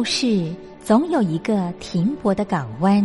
[0.00, 0.50] 故事
[0.82, 3.04] 总有一个停泊的港湾。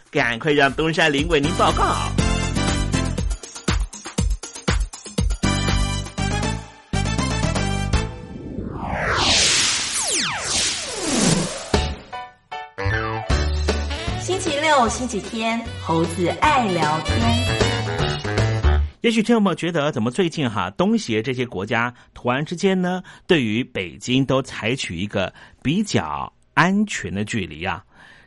[0.11, 1.95] 赶快让东山林为您报告。
[14.19, 17.17] 星期六、星期天，猴子爱聊天。
[18.99, 27.81] 也许听友们觉得，怎么最近哈东协这些国家突然之间呢，对于北京都采取一个比较安全的距离啊？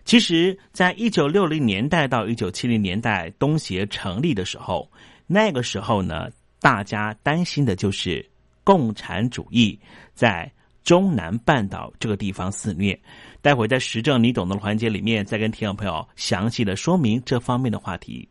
[0.04, 4.90] 其实，在一九六零年代到一九七零年代东协成立的时候，
[5.26, 6.28] 那个时候呢，
[6.60, 8.24] 大家担心的就是
[8.62, 9.78] 共产主义
[10.12, 10.50] 在
[10.82, 12.98] 中南半岛这个地方肆虐。
[13.40, 18.28] 待会在时政你懂的环节里面，再跟听众朋友详细的说明这方面的话题。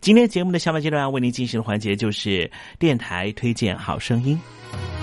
[0.00, 4.38] 今天节目的下半阶段为您进行的环节就是电台推荐好声音。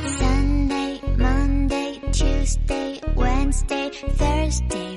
[0.06, 4.97] Sunday, Monday, Tuesday, Wednesday, Thursday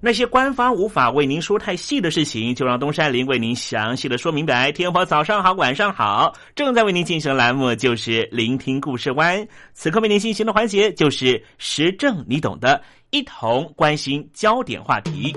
[0.00, 4.70] 那些官方无法为您说太细的事情，就让东山林为您详细的说明白。
[4.70, 9.46] 天婆早上好，晚上好，正在为您进行的栏目就是聆听故事湾。
[9.74, 15.34] 此刻为您进行的环节就是时政，你懂的，一同关心焦点话题。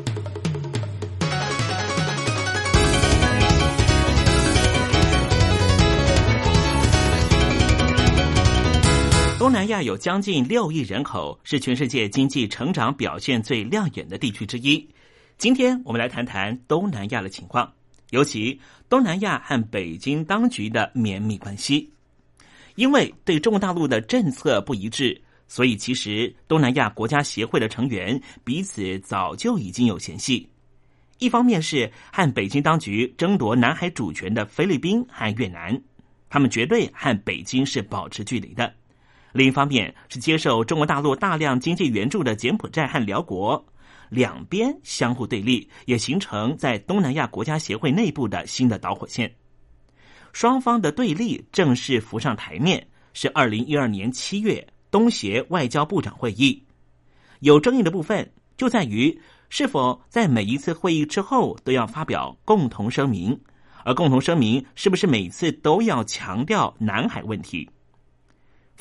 [9.42, 14.88] 东南亚有将近六亿人口，是全世界经济成长表现最亮眼的地区之一。
[15.40, 17.74] 今天我们来谈谈东南亚的情况，
[18.12, 21.92] 尤其东南亚和北京当局的绵密关系。
[22.76, 30.48] 因为对中国大陆的政策不一致，所以其实东南亚国家协会的成员彼此早就已经有嫌隙。
[31.18, 35.82] 一方面是和北京当局争夺南海主权的菲律宾和越南，
[36.30, 38.72] 他们绝对和北京是保持距离的。
[39.34, 43.66] 另一方面是接受中国大陆大量经济援助的柬埔寨和辽国，
[44.10, 49.34] 两边相互对立，也形成在东南亚国家协会内部的新的导火线。
[50.34, 56.64] 双方的对立正式浮上台面，是二零一二年七月东协外交部长会议。
[57.40, 59.20] 有争议的部分就在于
[59.50, 63.38] 是否在每一次会议之后都要发表共同声明，
[63.84, 67.70] 而共同声明是不是每次都要强调南海问题？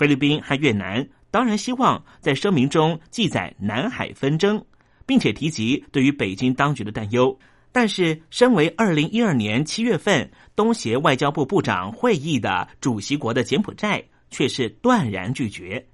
[0.01, 4.65] 菲律宾和越南当然希望在声明中记载南海纷争，
[5.05, 7.39] 并且提及对于北京当局的担忧。
[7.71, 15.87] 但是，身为二零一二年七月份东协外交部部长会议的主席国的柬埔寨，却是断然拒绝。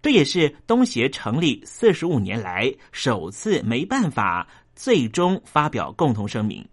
[0.00, 6.64] 这也是东协成立四十五年来首次没办法最终发表共同声明。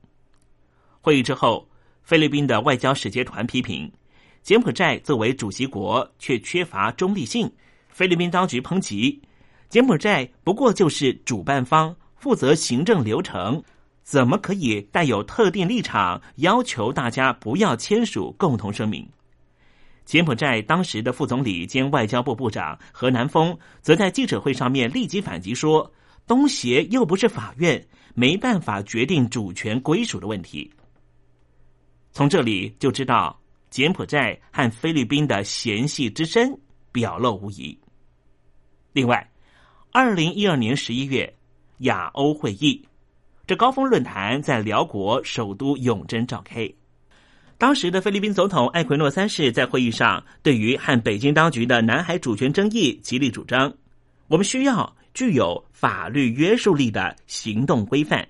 [1.01, 1.67] 会议之后，
[2.03, 3.91] 菲律宾的外交使节团批评
[4.41, 7.51] 柬埔寨作为主席国却缺乏中立性。
[7.89, 9.21] 菲律宾当局抨击
[9.69, 13.63] 柬埔寨不过就是主办方，负责行政流程。
[14.03, 19.07] 怎么可以带有特定立场，要求大家不要签署共同声明？
[20.05, 25.89] 柬埔寨当时的副总理兼外交部部长何南峰则在记者会上面立即反击说
[26.27, 30.69] ：“东协又不是法院，没办法决定主权归属的问题。”
[32.11, 33.39] 从这里就知道
[33.71, 36.59] 柬埔寨和菲律宾的嫌隙之深
[36.91, 37.75] 表露无遗。
[38.93, 39.31] 另外，
[39.91, 41.33] 二零一二年十一月
[41.79, 42.85] 亚欧会议。
[43.47, 46.71] 这高峰论坛在辽国首都永贞召开。
[47.57, 53.73] 当时的菲律宾总统艾奎诺三世在会议上，对于和北京当局的南海主权争议极力主张，
[54.27, 58.27] 我们需要具有法律约束力的行动规范。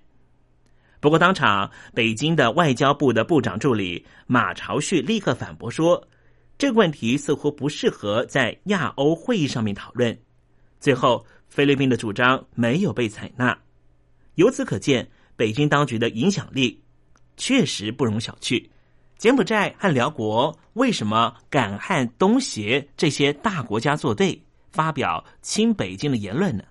[1.02, 6.08] 不过，当场北京的外交部的部长助理马朝旭立刻反驳说，
[6.60, 10.16] 这个问题似乎不适合在亚欧会议上面讨论。
[10.80, 13.58] 最后，菲律宾的主张没有被采纳。
[14.36, 16.80] 由此可见，北京当局的影响力
[17.36, 18.64] 确实不容小觑。
[19.18, 24.40] 柬埔寨和辽国为什么敢和东协这些大国家作对，
[24.72, 26.64] 发表亲北京的言论呢？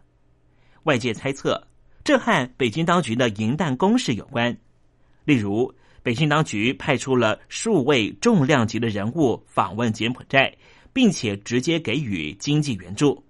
[0.84, 1.60] 外界猜测，
[2.04, 4.56] 这和北京当局的银弹攻势有关。
[5.24, 10.52] 例如，北京当局派出了数位重量级的人物访问柬埔寨，
[10.92, 13.24] 并且直接给予经济援助。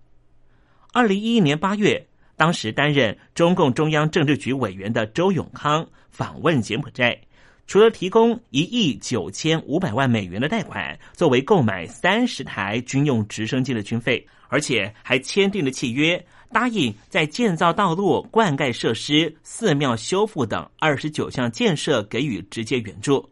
[0.93, 2.07] 二零一一年八月。
[2.37, 7.21] 当时担任中共中央政治局委员的周永康访问柬埔寨，
[7.67, 23.29] 除了提供一亿九千五百万美元的贷款作为购买三十台军用直升机的军费，而且还签订了契约，答应在建造道路、灌溉设施、寺庙修复等二十九项建设给予直接援助。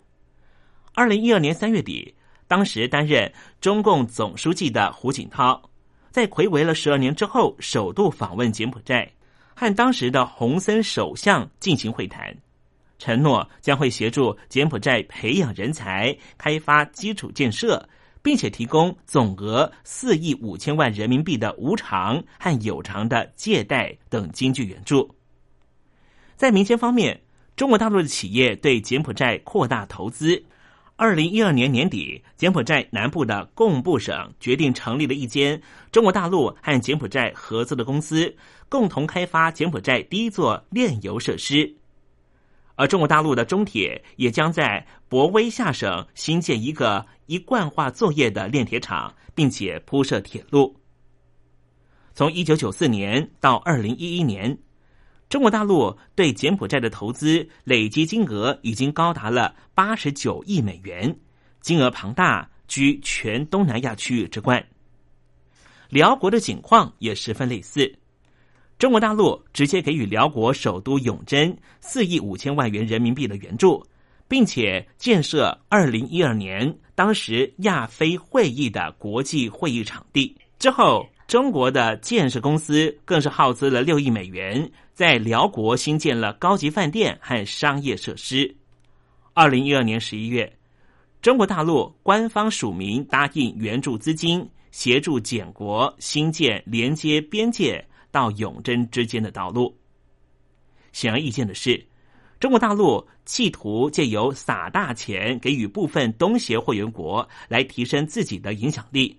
[0.95, 2.15] 二零一二年三月底，
[2.47, 5.61] 当时担任中共总书记的胡锦涛。
[6.11, 9.09] 在魁违了十二年之后，首度访问柬埔寨，
[9.55, 12.35] 和当时的洪森首相进行会谈，
[12.99, 17.89] 承诺将会协助柬埔寨培养人才、开发基础建设，
[18.23, 25.15] 并且提供总额四亿五千万人民币的无偿和有偿的借贷等经济援助。
[26.37, 27.21] 在民间方面，
[27.57, 30.45] 中国大陆的企业对柬埔寨扩大投资。
[30.95, 38.35] 二零一二年年底，柬埔寨南部的贡布省决定成立了一间中国大陆和柬埔寨合作的公司，
[38.69, 41.73] 共同开发柬埔寨第一座炼油设施。
[42.75, 50.75] 而中国大陆的中铁也将在博威下省新建一个一贯化作业的炼铁厂，并且铺设铁路。
[52.13, 54.59] 从一九九四年到二零一一年。
[55.29, 61.15] 中国大陆对柬埔寨的投资累计金额已经高达了八十九亿美元，
[61.61, 64.67] 金额庞大，居全东南亚区域之冠。
[65.91, 67.95] 辽国的情况也十分类似，
[68.79, 73.87] 中国大陆直接给予辽国首都永贞四亿五千万元人民币的援助，
[74.29, 80.37] 并且建设二零一二年当时亚非会议的国际会议场地。
[80.59, 84.69] 之后，中国的建设公司更是耗资了六亿美元。
[84.95, 88.53] 在辽国新建了高级饭店和商业设施。
[89.33, 90.53] 二零一二年十一月，
[91.23, 99.73] 中国大陆官方署名答应援助资金，协助柬国新建连接边界到永贞之间的道路。
[100.93, 101.81] 显而易见的是，
[102.41, 109.19] 中国大陆企图借由撒大钱给予部分东协会员国，来提升自己的影响力，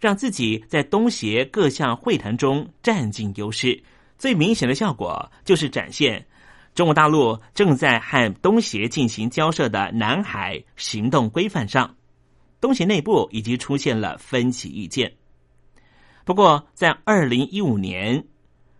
[0.00, 3.80] 让自己在东协各项会谈中占尽优势。
[4.18, 6.26] 最明显的效果就是展现
[6.74, 11.94] 中国大陆正在和东协进行交涉的南海行动规范上，
[12.60, 15.12] 东协内部已经出现了分歧意见。
[16.24, 18.24] 不过，在二零一五年，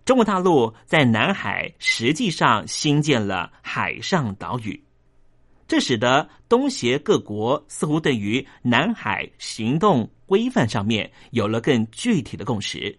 [0.08, 4.82] 中国大陆在南海实际上新建了海上岛屿，
[5.66, 12.98] 这使得东协各国似乎对于南海行动规范上面有了更具体的共识，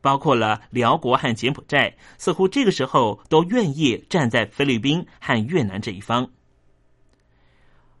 [0.00, 6.28] 包括了辽国和柬埔寨，似乎这个时候都愿意站在菲律宾和越南这一方。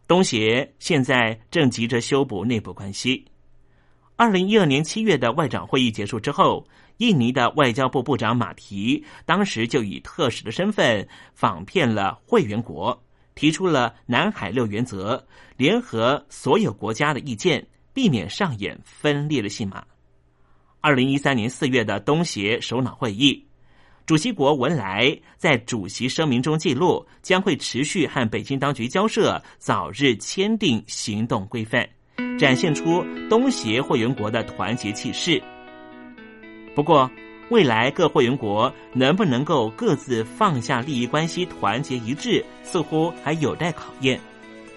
[0.08, 3.26] 东协现在正急着修补内部关系。
[4.16, 6.66] 二零一二年七月的外长会议结束之后。
[6.98, 13.02] 印尼的外交部部长马提当时就以特使的身份访遍了会员国，
[13.34, 15.26] 提出了南海六原则，
[15.56, 19.84] 联合所有国家的意见，避免上演分裂的戏码。
[20.80, 23.44] 二零一三年四月的东协首脑会议，
[24.06, 31.88] 主席国文莱在主席声明中记录，将会持续和北京当局交涉，早日签订行动规范，
[32.38, 35.42] 展现出东协会员国的团结气势。
[36.74, 37.10] 不过，
[37.50, 44.18] 未来各会员国能不能够各自放下利益关系，团结一致，似乎还有待考验。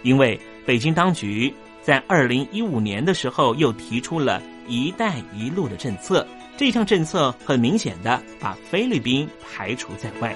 [0.03, 10.36] 因为北京当局在二零一五年的时候又提出了一带一路的政策，这项政策很明显的把菲律宾排除在外。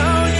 [0.00, 0.39] 今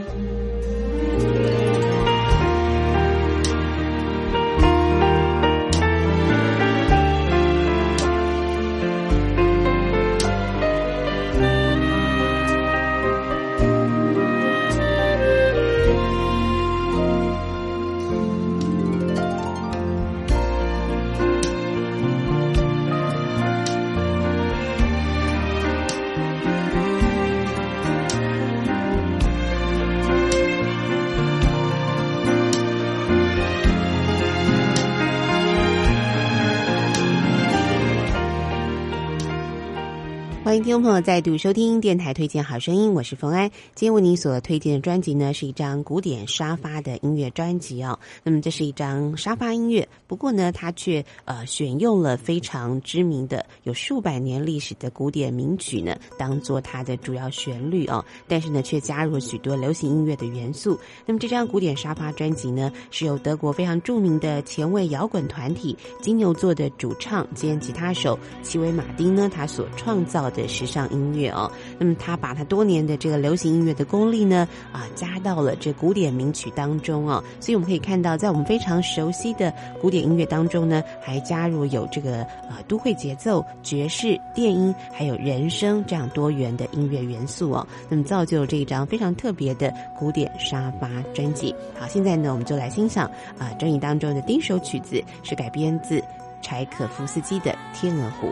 [40.81, 43.47] 众朋友再度收听电台推荐好声音，我是冯安。
[43.75, 47.99] 今天为您所推荐的专辑呢，是一张古典沙发的音乐专辑哦。
[48.23, 58.03] 那么这是一张沙发音乐，不过呢，它却呃选用了非常知名的、有数百年历史的古典名曲呢，当做它的主要旋律哦。
[58.27, 60.75] 但是呢，却加入了许多流行音乐的元素。
[61.05, 70.41] 那么这张古典沙发专辑呢，是由德国非常著名的前卫摇滚团体金牛座的主唱兼吉他手齐维马丁呢，他所创造的。
[70.41, 91.53] 的上音乐哦，那么他把他多年的这个流行音乐的功力呢啊加到了这古典名曲当中哦，所以我们可以看到，在我们非常熟悉的古典音乐当中呢，还加入有这个呃都会节奏、爵士、电音，还有人声这样多元的音乐元素哦，那么造就这一张非常特别的古典沙发专辑。
[91.77, 96.01] 好，现在呢，我们就来欣赏啊专辑当中的第一首曲子，是改编自
[96.41, 98.27] 柴可夫斯基的《天鹅湖》。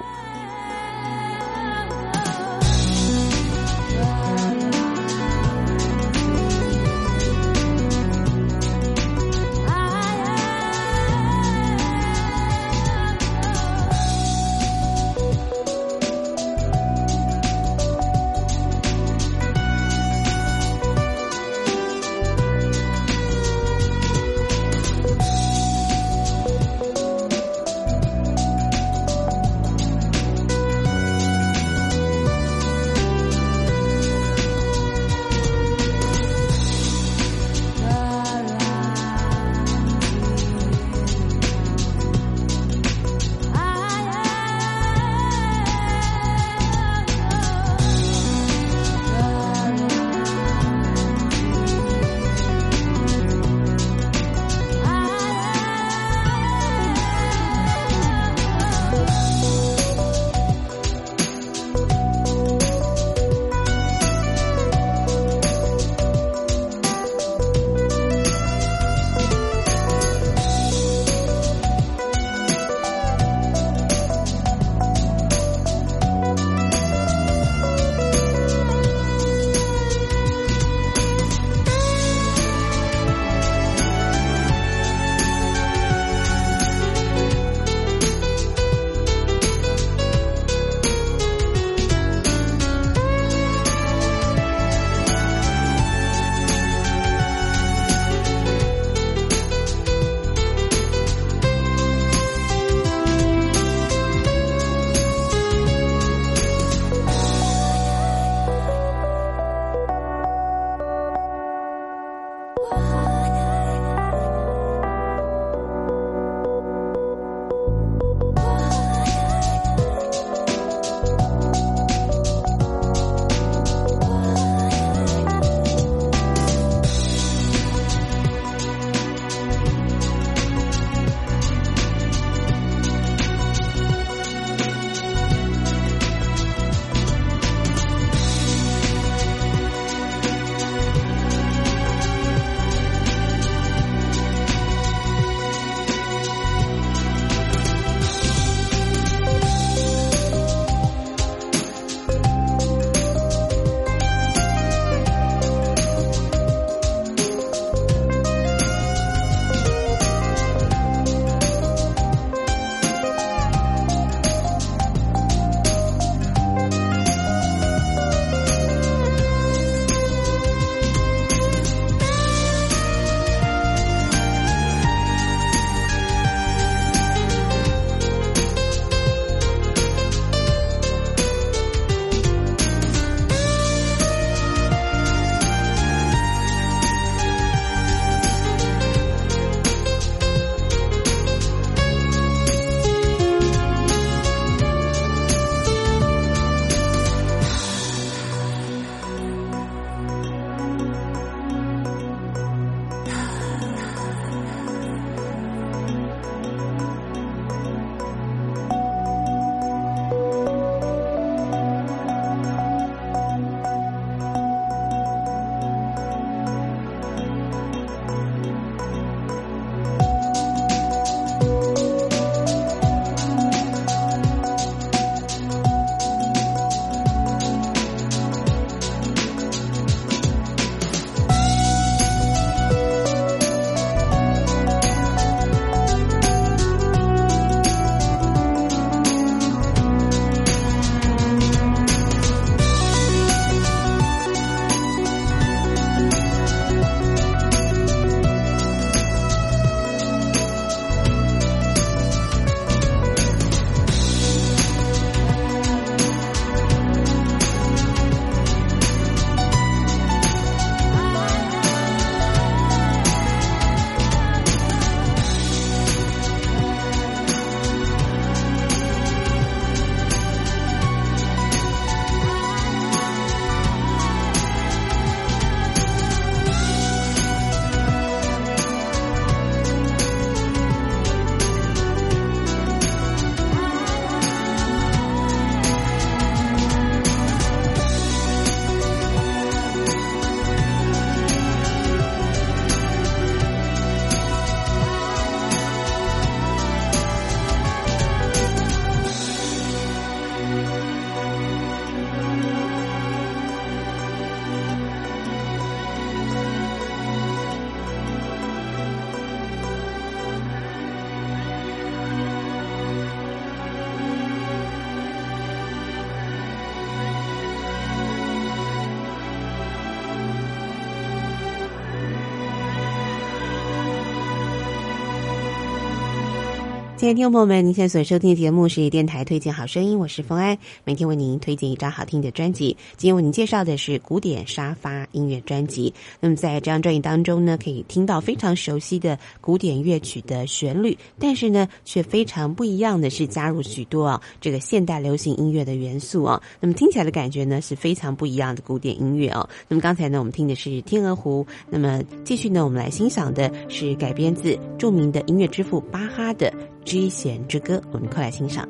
[327.15, 332.77] 听众朋友们，您现在所收听的节目是电台推荐好声音，我是冯安，每天为您推荐一张好听的专辑。
[332.97, 335.91] 今天为您介绍的是古典沙发音乐专辑。
[336.19, 346.39] 那么在这张专辑当中呢，可以听到非常熟悉的古典乐曲的旋律，但是呢，却非常不一样的是加入许多啊这个现代流行音乐的元素啊。
[346.59, 349.49] 那么听起来的感觉呢是非常不一样的古典音乐哦。
[349.67, 356.53] 那么刚才呢，我们听的是《天鹅湖》，那么继续呢，我们来欣赏的是改编自著名的音乐之父巴哈的。
[356.89, 358.67] G 弦之歌，我们快来欣赏。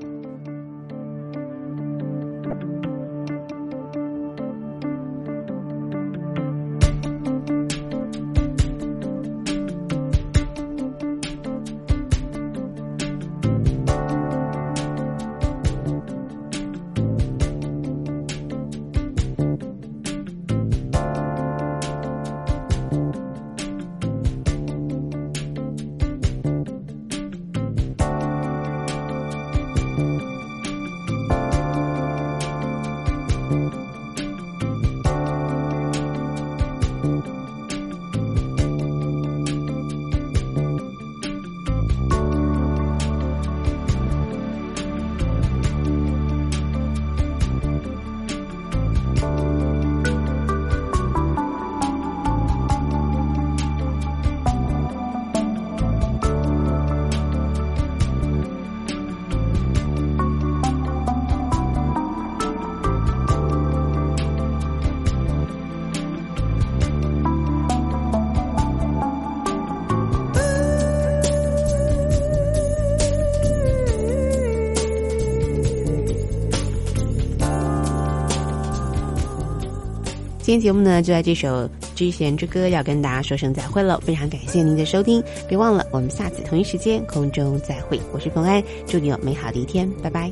[80.50, 84.00] 今天节目呢，就在这首《知弦之歌》要跟大家说声再会了。
[84.00, 88.00] 非常感谢您的收听，别忘了我们下次同一时间空中再会。
[88.12, 90.32] 我是冯安，祝你有美好的一天，拜拜。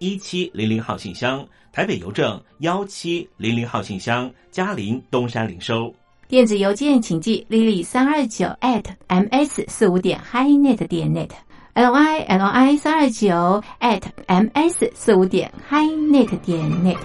[0.00, 1.46] 一七零零号信箱。
[1.72, 5.94] 台北邮政幺七零零号信箱，嘉陵东山零收。
[6.26, 15.52] 电子邮件请寄 lily 三二九 at ms 四五点 highnet 点 net，l i l i 三二九 at ms 四五点
[15.70, 16.98] highnet 点 net。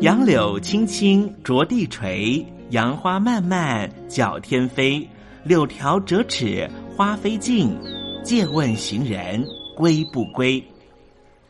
[0.00, 5.06] 杨柳青青着地垂，杨花漫漫搅天飞。
[5.44, 6.66] 柳条折尺
[6.96, 7.74] 花飞尽，
[8.22, 9.42] 借问行人
[9.80, 10.62] 归不归？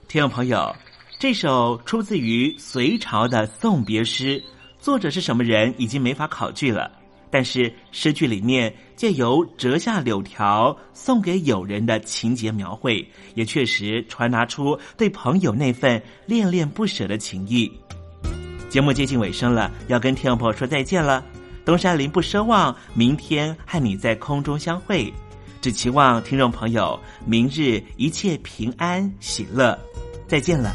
[0.07, 0.73] 听众朋友，
[1.19, 4.41] 这首出自于隋朝的送别诗，
[4.79, 6.93] 作者是什么人已经没法考据了。
[7.29, 13.05] 但是诗句里面借由折下柳条送给友人的情节描绘，
[13.35, 17.69] 也确实传达出对朋友那份恋恋不舍的情谊。
[18.69, 21.21] 节目接近尾声了，要跟听众朋友说再见了。
[21.65, 25.13] 东山林不奢望明天和你在空中相会，
[25.61, 29.79] 只期望听众朋友明日一切平安喜乐。
[30.27, 30.73] 再见了。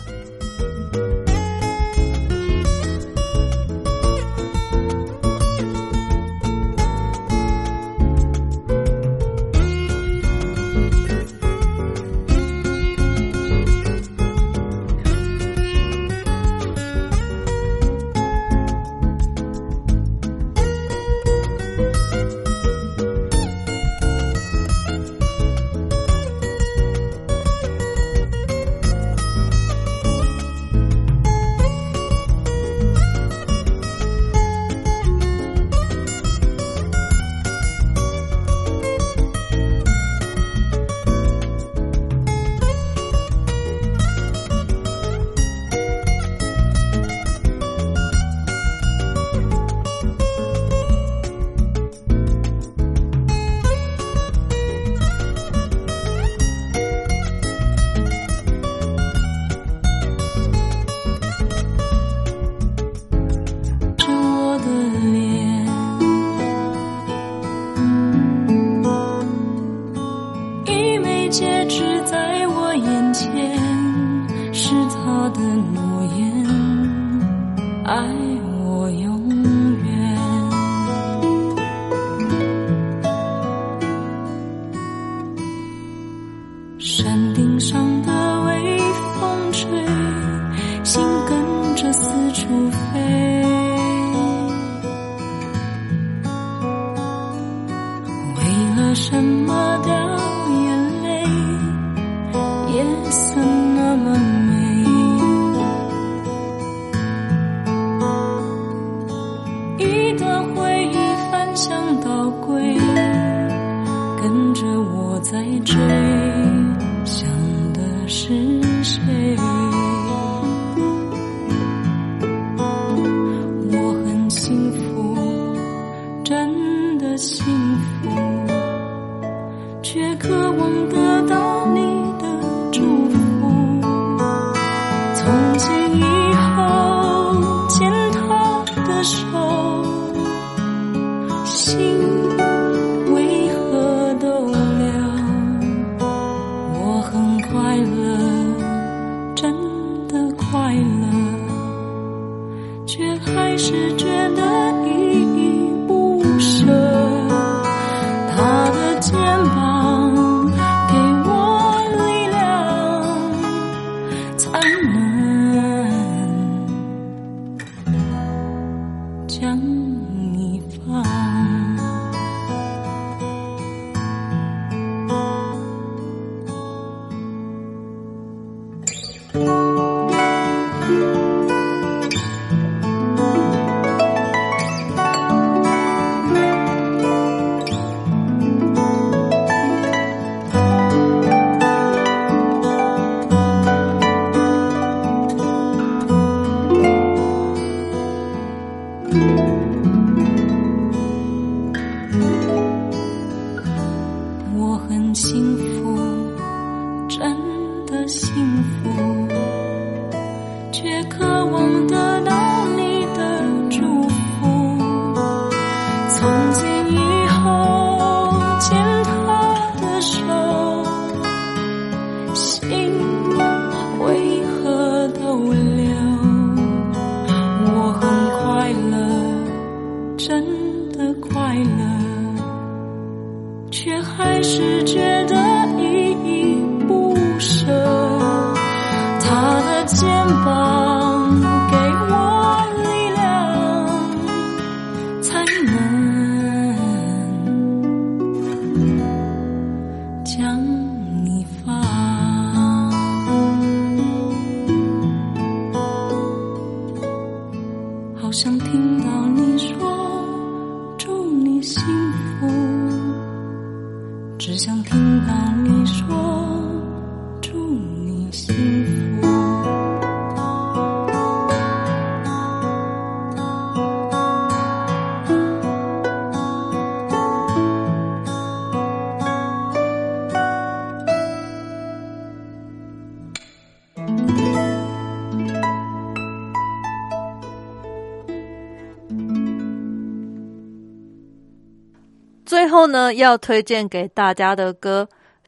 [292.88, 295.07] 呢，要推荐给大家的歌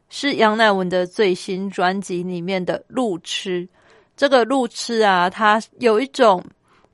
[0.09, 3.63] 是杨乃文的最新专辑里面的《路痴》。
[4.15, 6.43] 这个路痴啊，它有一种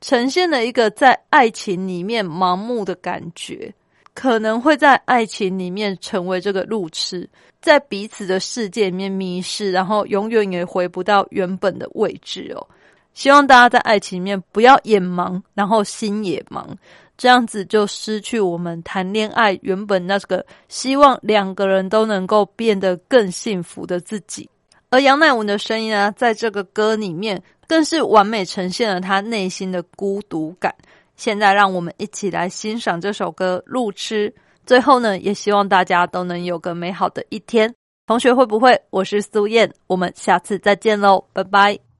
[0.02, 3.74] 呈现了一个在爱情里面盲目的感觉，
[4.14, 7.30] 可能会在爱情里面成为这个路痴，
[7.62, 12.68] 在彼此的世界里面迷失，然后永远也回不到原本的位置哦。
[13.14, 16.66] 希望大家在爱情里面不要眼盲，然后心也盲。
[17.24, 24.50] 这样子就失去我们谈恋爱原本那个希望两个人都能够变得更幸福的自己。
[24.90, 30.76] 而杨乃文的声音啊，在这个歌里面更是完美呈现了他内心的孤独感。
[31.16, 34.30] 现在让我们一起来欣赏这首歌《路痴》。
[34.66, 37.74] 最后呢，也希望大家都能有个美好的一天。
[38.06, 38.78] 同学会不会？
[38.90, 41.93] 我是苏燕，我们下次再见喽，拜拜。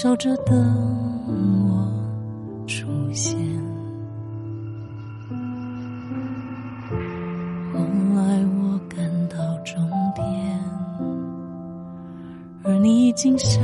[0.00, 0.54] 笑着等
[1.66, 3.36] 我出现。
[7.72, 7.80] 后
[8.14, 9.74] 来我赶到终
[10.14, 10.24] 点，
[12.62, 13.60] 而你已经笑